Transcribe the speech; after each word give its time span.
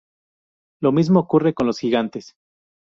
Lo 0.81 0.91
mismo 0.91 1.19
ocurre 1.19 1.53
con 1.53 1.67
los 1.67 1.77
Gigantes. 1.77 2.33